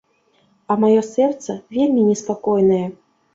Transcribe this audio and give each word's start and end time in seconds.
А 0.71 0.77
маё 0.83 1.03
сэрца 1.09 1.57
вельмі 1.77 2.07
неспакойнае. 2.09 2.81